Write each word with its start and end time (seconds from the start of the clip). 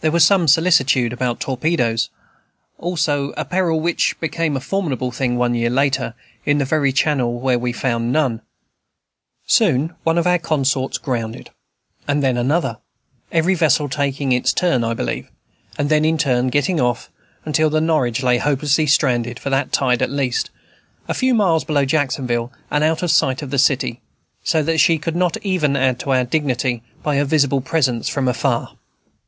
There 0.00 0.10
was 0.10 0.24
some 0.24 0.48
solicitude 0.48 1.12
about 1.12 1.38
torpedoes, 1.38 2.08
also, 2.76 3.30
a 3.36 3.44
peril 3.44 3.78
which 3.78 4.18
became 4.18 4.56
a 4.56 4.60
formidable 4.60 5.12
thing, 5.12 5.36
one 5.36 5.54
year 5.54 5.70
later, 5.70 6.14
in 6.44 6.58
the 6.58 6.64
very 6.64 6.90
channel 6.92 7.38
where 7.38 7.56
we 7.56 7.72
found 7.72 8.12
none. 8.12 8.40
Soon 9.46 9.94
one 10.02 10.18
of 10.18 10.26
our 10.26 10.38
consorts 10.40 10.98
grounded, 10.98 11.50
then 12.08 12.36
another, 12.36 12.78
every 13.30 13.54
vessel 13.54 13.88
taking 13.88 14.32
its 14.32 14.52
turn, 14.52 14.82
I 14.82 14.92
believe, 14.92 15.28
and 15.78 15.88
then 15.88 16.04
in 16.04 16.18
turn 16.18 16.48
getting 16.48 16.80
off, 16.80 17.08
until 17.44 17.70
the 17.70 17.80
Norwich 17.80 18.24
lay 18.24 18.38
hopelessly 18.38 18.88
stranded, 18.88 19.38
for 19.38 19.50
that 19.50 19.70
tide 19.70 20.02
at 20.02 20.10
least, 20.10 20.50
a 21.06 21.14
few 21.14 21.32
miles 21.32 21.62
below 21.62 21.84
Jacksonville, 21.84 22.50
and 22.72 22.82
out 22.82 23.04
of 23.04 23.10
sight 23.12 23.40
of 23.40 23.50
the 23.52 23.58
city, 23.60 24.00
so 24.42 24.64
that 24.64 24.78
she 24.78 24.98
could 24.98 25.14
not 25.14 25.36
even 25.44 25.76
add 25.76 26.00
to 26.00 26.10
our 26.10 26.24
dignity 26.24 26.82
by 27.04 27.14
her 27.18 27.24
visible 27.24 27.60
presence 27.60 28.08
from 28.08 28.26
afar. 28.26 28.72